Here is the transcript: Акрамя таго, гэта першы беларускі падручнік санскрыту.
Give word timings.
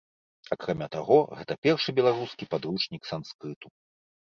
Акрамя 0.53 0.87
таго, 0.95 1.17
гэта 1.41 1.53
першы 1.67 1.95
беларускі 2.01 2.51
падручнік 2.55 3.03
санскрыту. 3.13 3.67